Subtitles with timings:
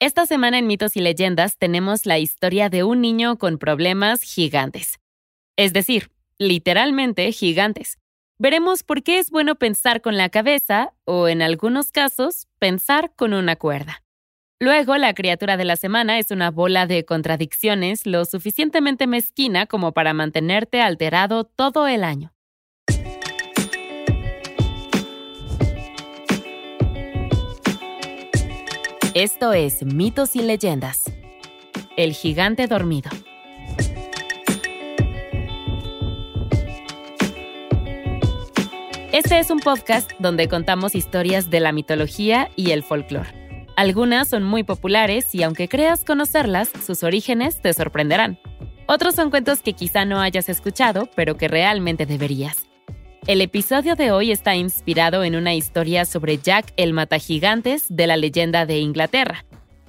[0.00, 5.00] Esta semana en Mitos y Leyendas tenemos la historia de un niño con problemas gigantes.
[5.56, 7.98] Es decir, literalmente gigantes.
[8.38, 13.34] Veremos por qué es bueno pensar con la cabeza o, en algunos casos, pensar con
[13.34, 14.04] una cuerda.
[14.60, 19.90] Luego, la criatura de la semana es una bola de contradicciones lo suficientemente mezquina como
[19.90, 22.32] para mantenerte alterado todo el año.
[29.20, 31.02] Esto es Mitos y Leyendas.
[31.96, 33.10] El gigante dormido.
[39.10, 43.66] Este es un podcast donde contamos historias de la mitología y el folclore.
[43.74, 48.38] Algunas son muy populares y aunque creas conocerlas, sus orígenes te sorprenderán.
[48.86, 52.67] Otros son cuentos que quizá no hayas escuchado, pero que realmente deberías.
[53.28, 58.16] El episodio de hoy está inspirado en una historia sobre Jack el Matagigantes de la
[58.16, 59.44] leyenda de Inglaterra,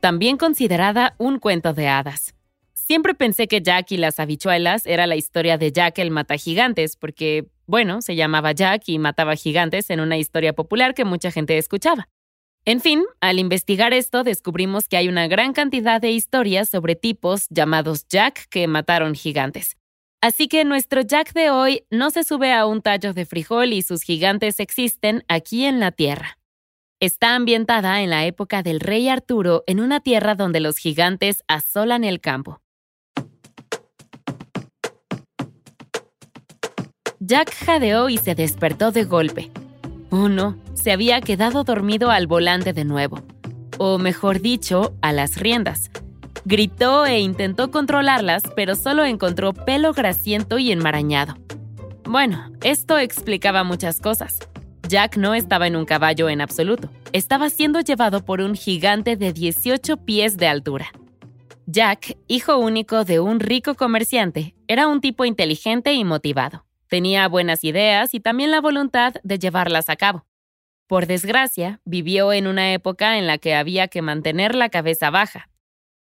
[0.00, 2.34] también considerada un cuento de hadas.
[2.74, 7.46] Siempre pensé que Jack y las habichuelas era la historia de Jack el Matagigantes, porque,
[7.66, 12.08] bueno, se llamaba Jack y mataba gigantes en una historia popular que mucha gente escuchaba.
[12.64, 17.46] En fin, al investigar esto descubrimos que hay una gran cantidad de historias sobre tipos
[17.48, 19.76] llamados Jack que mataron gigantes.
[20.22, 23.80] Así que nuestro Jack de hoy no se sube a un tallo de frijol y
[23.80, 26.36] sus gigantes existen aquí en la Tierra.
[27.00, 32.04] Está ambientada en la época del rey Arturo en una tierra donde los gigantes asolan
[32.04, 32.60] el campo.
[37.20, 39.50] Jack jadeó y se despertó de golpe.
[40.10, 43.22] Oh no, se había quedado dormido al volante de nuevo.
[43.78, 45.90] O mejor dicho, a las riendas.
[46.44, 51.36] Gritó e intentó controlarlas, pero solo encontró pelo grasiento y enmarañado.
[52.04, 54.38] Bueno, esto explicaba muchas cosas.
[54.88, 56.90] Jack no estaba en un caballo en absoluto.
[57.12, 60.90] Estaba siendo llevado por un gigante de 18 pies de altura.
[61.66, 66.64] Jack, hijo único de un rico comerciante, era un tipo inteligente y motivado.
[66.88, 70.26] Tenía buenas ideas y también la voluntad de llevarlas a cabo.
[70.88, 75.48] Por desgracia, vivió en una época en la que había que mantener la cabeza baja.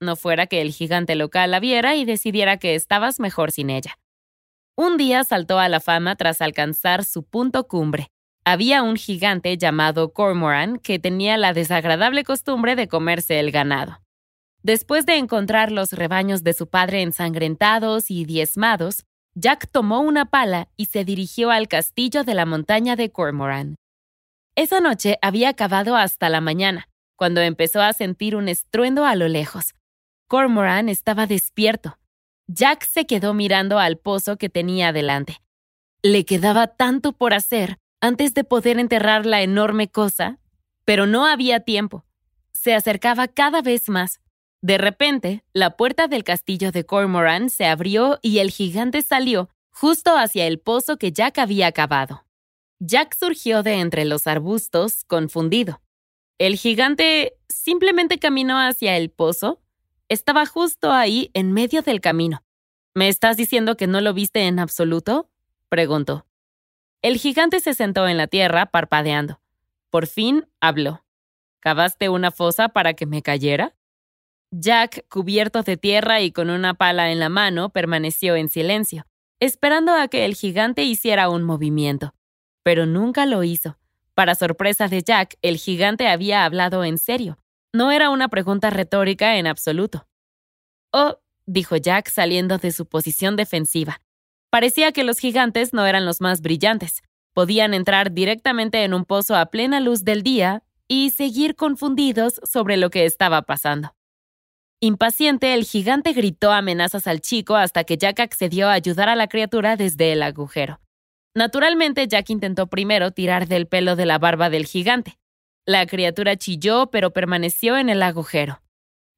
[0.00, 3.98] No fuera que el gigante local la viera y decidiera que estabas mejor sin ella.
[4.74, 8.08] Un día saltó a la fama tras alcanzar su punto cumbre.
[8.46, 14.00] Había un gigante llamado Cormoran que tenía la desagradable costumbre de comerse el ganado.
[14.62, 20.68] Después de encontrar los rebaños de su padre ensangrentados y diezmados, Jack tomó una pala
[20.78, 23.76] y se dirigió al castillo de la montaña de Cormoran.
[24.56, 29.28] Esa noche había acabado hasta la mañana, cuando empezó a sentir un estruendo a lo
[29.28, 29.74] lejos.
[30.30, 31.98] Cormoran estaba despierto.
[32.46, 35.42] Jack se quedó mirando al pozo que tenía delante.
[36.02, 40.38] Le quedaba tanto por hacer antes de poder enterrar la enorme cosa,
[40.84, 42.04] pero no había tiempo.
[42.52, 44.20] Se acercaba cada vez más.
[44.62, 50.16] De repente, la puerta del castillo de Cormoran se abrió y el gigante salió justo
[50.16, 52.24] hacia el pozo que Jack había cavado.
[52.78, 55.80] Jack surgió de entre los arbustos, confundido.
[56.38, 59.59] El gigante simplemente caminó hacia el pozo.
[60.10, 62.42] Estaba justo ahí, en medio del camino.
[62.94, 65.30] ¿Me estás diciendo que no lo viste en absoluto?
[65.68, 66.26] preguntó.
[67.00, 69.40] El gigante se sentó en la tierra, parpadeando.
[69.88, 71.04] Por fin habló.
[71.60, 73.76] ¿Cavaste una fosa para que me cayera?
[74.50, 79.06] Jack, cubierto de tierra y con una pala en la mano, permaneció en silencio,
[79.38, 82.14] esperando a que el gigante hiciera un movimiento.
[82.64, 83.78] Pero nunca lo hizo.
[84.16, 87.38] Para sorpresa de Jack, el gigante había hablado en serio.
[87.72, 90.08] No era una pregunta retórica en absoluto.
[90.92, 94.00] Oh, dijo Jack saliendo de su posición defensiva.
[94.50, 97.02] Parecía que los gigantes no eran los más brillantes.
[97.32, 102.76] Podían entrar directamente en un pozo a plena luz del día y seguir confundidos sobre
[102.76, 103.94] lo que estaba pasando.
[104.80, 109.28] Impaciente, el gigante gritó amenazas al chico hasta que Jack accedió a ayudar a la
[109.28, 110.80] criatura desde el agujero.
[111.36, 115.19] Naturalmente, Jack intentó primero tirar del pelo de la barba del gigante.
[115.66, 118.60] La criatura chilló, pero permaneció en el agujero.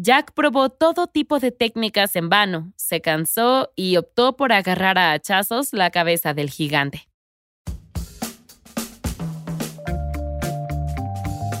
[0.00, 5.12] Jack probó todo tipo de técnicas en vano, se cansó y optó por agarrar a
[5.12, 7.08] hachazos la cabeza del gigante.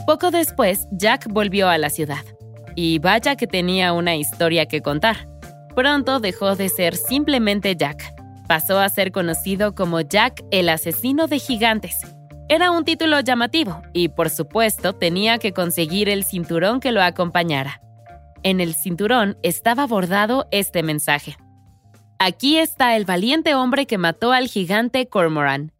[0.06, 2.24] Poco después, Jack volvió a la ciudad.
[2.76, 5.28] Y vaya que tenía una historia que contar.
[5.74, 8.14] Pronto dejó de ser simplemente Jack.
[8.46, 12.00] Pasó a ser conocido como Jack el asesino de gigantes.
[12.50, 17.82] Era un título llamativo y por supuesto tenía que conseguir el cinturón que lo acompañara.
[18.42, 21.36] En el cinturón estaba bordado este mensaje.
[22.18, 25.72] Aquí está el valiente hombre que mató al gigante Cormoran.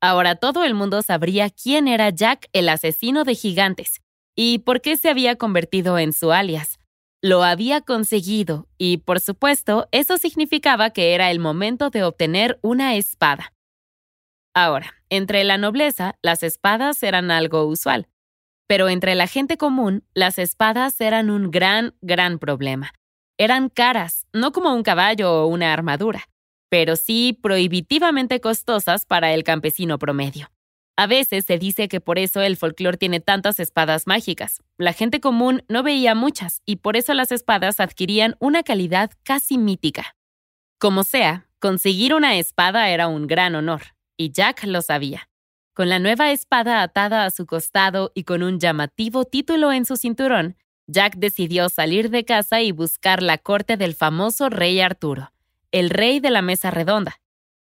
[0.00, 4.02] Ahora todo el mundo sabría quién era Jack el asesino de gigantes
[4.34, 6.80] y por qué se había convertido en su alias.
[7.22, 12.96] Lo había conseguido y, por supuesto, eso significaba que era el momento de obtener una
[12.96, 13.52] espada.
[14.54, 18.08] Ahora, entre la nobleza, las espadas eran algo usual,
[18.66, 22.92] pero entre la gente común, las espadas eran un gran, gran problema.
[23.38, 26.24] Eran caras, no como un caballo o una armadura,
[26.68, 30.50] pero sí prohibitivamente costosas para el campesino promedio.
[30.96, 34.60] A veces se dice que por eso el folclore tiene tantas espadas mágicas.
[34.78, 39.58] La gente común no veía muchas y por eso las espadas adquirían una calidad casi
[39.58, 40.16] mítica.
[40.80, 43.82] Como sea, conseguir una espada era un gran honor,
[44.18, 45.30] y Jack lo sabía.
[45.72, 49.96] Con la nueva espada atada a su costado y con un llamativo título en su
[49.96, 50.56] cinturón,
[50.86, 55.32] Jack decidió salir de casa y buscar la corte del famoso rey Arturo,
[55.72, 57.18] el rey de la mesa redonda,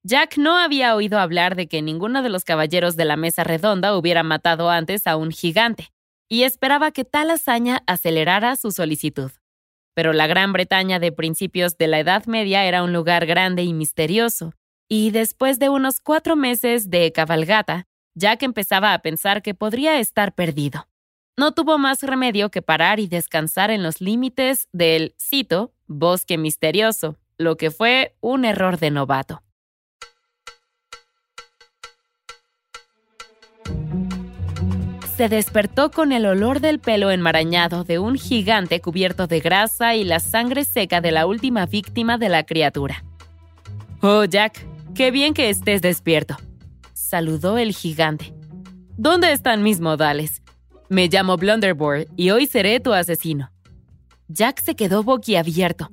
[0.04, 3.96] Jack no había oído hablar de que ninguno de los caballeros de la mesa redonda
[3.96, 5.92] hubiera matado antes a un gigante,
[6.28, 9.30] y esperaba que tal hazaña acelerara su solicitud.
[9.94, 13.72] Pero la Gran Bretaña de principios de la Edad Media era un lugar grande y
[13.72, 14.54] misterioso,
[14.94, 20.34] y después de unos cuatro meses de cabalgata, Jack empezaba a pensar que podría estar
[20.34, 20.86] perdido.
[21.34, 27.16] No tuvo más remedio que parar y descansar en los límites del, cito, bosque misterioso,
[27.38, 29.42] lo que fue un error de novato.
[35.16, 40.04] se despertó con el olor del pelo enmarañado de un gigante cubierto de grasa y
[40.04, 43.04] la sangre seca de la última víctima de la criatura.
[44.00, 46.36] Oh, Jack, qué bien que estés despierto,
[46.92, 48.34] saludó el gigante.
[48.96, 50.42] ¿Dónde están mis modales?
[50.88, 53.50] Me llamo Blunderbore y hoy seré tu asesino.
[54.28, 55.90] Jack se quedó boquiabierto.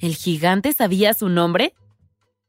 [0.00, 1.74] ¿El gigante sabía su nombre?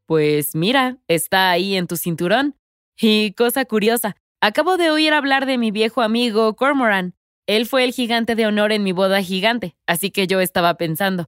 [0.05, 2.55] Pues mira, está ahí en tu cinturón.
[3.01, 7.13] Y cosa curiosa, Acabo de oír hablar de mi viejo amigo Cormoran.
[7.45, 11.25] Él fue el gigante de honor en mi boda gigante, así que yo estaba pensando,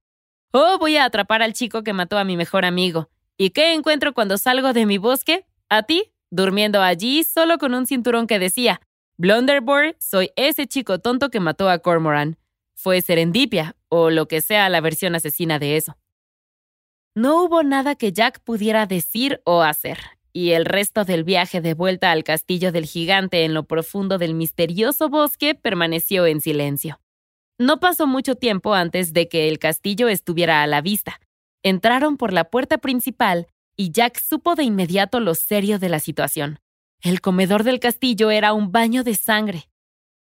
[0.53, 3.09] oh, voy a atrapar al chico que mató a mi mejor amigo.
[3.37, 5.45] ¿Y qué encuentro cuando salgo de mi bosque?
[5.69, 8.81] A ti, durmiendo allí solo con un cinturón que decía,
[9.17, 12.37] Blunderbore, soy ese chico tonto que mató a Cormoran.
[12.73, 15.97] Fue serendipia, o lo que sea la versión asesina de eso.
[17.13, 19.99] No hubo nada que Jack pudiera decir o hacer,
[20.33, 24.33] y el resto del viaje de vuelta al castillo del gigante en lo profundo del
[24.33, 27.01] misterioso bosque permaneció en silencio.
[27.59, 31.19] No pasó mucho tiempo antes de que el castillo estuviera a la vista.
[31.63, 36.59] Entraron por la puerta principal y Jack supo de inmediato lo serio de la situación.
[37.01, 39.69] El comedor del castillo era un baño de sangre.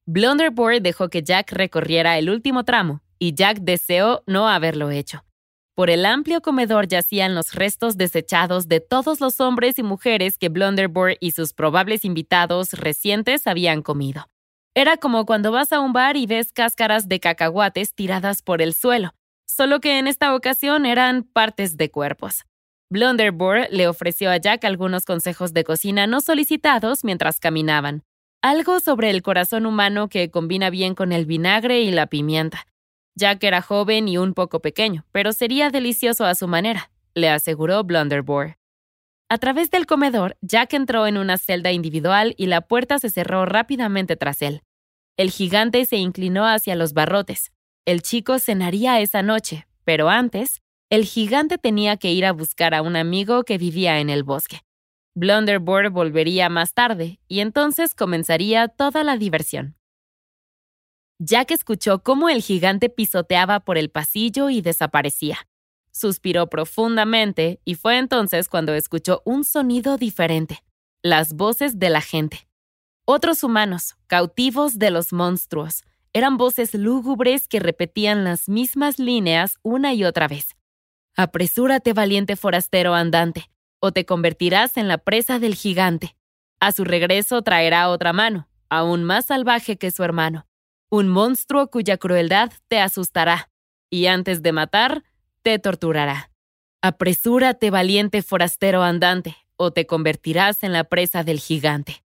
[0.05, 5.23] Blunderbore dejó que Jack recorriera el último tramo, y Jack deseó no haberlo hecho.
[5.75, 10.49] Por el amplio comedor yacían los restos desechados de todos los hombres y mujeres que
[10.49, 14.27] Blunderbore y sus probables invitados recientes habían comido.
[14.73, 18.73] Era como cuando vas a un bar y ves cáscaras de cacahuates tiradas por el
[18.73, 19.13] suelo,
[19.47, 22.45] solo que en esta ocasión eran partes de cuerpos.
[22.89, 28.03] Blunderbore le ofreció a Jack algunos consejos de cocina no solicitados mientras caminaban.
[28.41, 32.67] Algo sobre el corazón humano que combina bien con el vinagre y la pimienta,
[33.17, 37.83] Jack era joven y un poco pequeño, pero sería delicioso a su manera, le aseguró
[37.83, 38.59] Blunderbore.
[39.27, 43.47] A través del comedor, Jack entró en una celda individual y la puerta se cerró
[43.47, 44.61] rápidamente tras él.
[45.17, 47.51] El gigante se inclinó hacia los barrotes.
[47.87, 52.81] El chico cenaría esa noche, pero antes, el gigante tenía que ir a buscar a
[52.81, 54.59] un amigo que vivía en el bosque.
[55.15, 59.77] Blunderbore volvería más tarde, y entonces comenzaría toda la diversión.
[61.19, 65.47] Jack escuchó cómo el gigante pisoteaba por el pasillo y desaparecía.
[65.93, 70.61] Suspiró profundamente y fue entonces cuando escuchó un sonido diferente,
[71.01, 72.49] las voces de la gente.
[73.05, 75.85] Otros humanos, cautivos de los monstruos,
[76.17, 80.55] eran voces lúgubres que repetían las mismas líneas una y otra vez.
[81.15, 86.15] Apresúrate, valiente forastero andante, o te convertirás en la presa del gigante.
[86.59, 90.47] A su regreso traerá otra mano, aún más salvaje que su hermano
[90.89, 93.49] un monstruo cuya crueldad te asustará,
[93.89, 95.03] y antes de matar,
[95.41, 96.31] te torturará.
[96.81, 102.03] Apresúrate, valiente forastero andante, o te convertirás en la presa del gigante.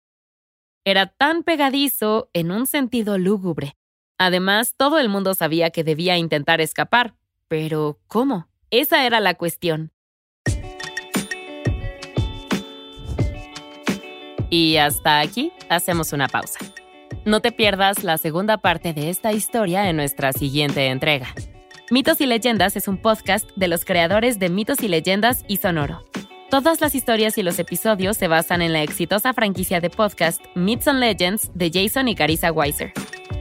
[0.84, 3.76] Era tan pegadizo en un sentido lúgubre.
[4.18, 7.14] Además, todo el mundo sabía que debía intentar escapar.
[7.48, 8.48] Pero, ¿cómo?
[8.70, 9.92] Esa era la cuestión.
[14.48, 16.60] Y hasta aquí hacemos una pausa.
[17.24, 21.34] No te pierdas la segunda parte de esta historia en nuestra siguiente entrega.
[21.90, 26.04] Mitos y Leyendas es un podcast de los creadores de Mitos y Leyendas y Sonoro.
[26.50, 30.88] Todas las historias y los episodios se basan en la exitosa franquicia de podcast Myths
[30.88, 32.92] and Legends de Jason y Carissa Weiser.